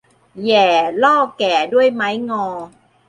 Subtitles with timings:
[0.43, 0.67] แหย่
[1.03, 2.45] ล่อแก่ด้วยไม้งอ